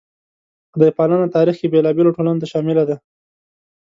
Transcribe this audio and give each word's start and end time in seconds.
خدای 0.71 0.91
پالنه 0.97 1.27
تاریخ 1.35 1.55
کې 1.59 1.71
بېلابېلو 1.73 2.15
ټولنو 2.15 2.41
ته 2.41 2.47
شامله 2.51 2.83
ده. 2.89 2.95